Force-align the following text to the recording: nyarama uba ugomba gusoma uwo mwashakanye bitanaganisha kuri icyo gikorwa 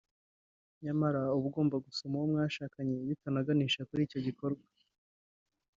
nyarama 0.83 1.07
uba 1.37 1.45
ugomba 1.49 1.75
gusoma 1.85 2.13
uwo 2.17 2.27
mwashakanye 2.31 2.93
bitanaganisha 3.09 3.85
kuri 3.89 4.01
icyo 4.07 4.19
gikorwa 4.27 4.63